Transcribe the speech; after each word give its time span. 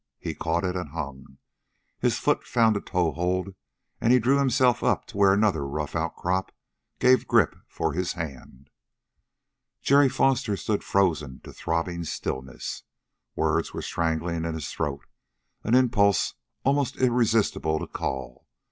He 0.17 0.33
caught 0.33 0.63
it 0.63 0.75
and 0.75 0.89
hung. 0.89 1.37
His 1.99 2.17
foot 2.17 2.43
found 2.43 2.75
a 2.75 2.81
toehold 2.81 3.53
and 4.01 4.11
he 4.11 4.17
drew 4.17 4.39
himself 4.39 4.83
up 4.83 5.05
to 5.09 5.17
where 5.17 5.31
another 5.31 5.63
rough 5.63 5.95
outcrop 5.95 6.51
gave 6.97 7.27
grip 7.27 7.55
for 7.67 7.93
his 7.93 8.13
hand. 8.13 8.71
Jerry 9.83 10.09
Foster 10.09 10.57
stood 10.57 10.83
frozen 10.83 11.39
to 11.41 11.53
throbbing 11.53 12.03
stillness. 12.03 12.81
Words 13.35 13.75
were 13.75 13.83
strangling 13.83 14.43
in 14.43 14.55
his 14.55 14.71
throat, 14.71 15.05
an 15.63 15.75
impulse, 15.75 16.33
almost 16.63 16.95
irresistible, 16.95 17.77
to 17.77 17.85
call. 17.85 18.47